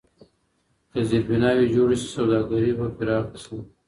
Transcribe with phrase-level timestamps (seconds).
[0.91, 3.57] که زیربناوي جوړي سي سوداګري به پراخه سي.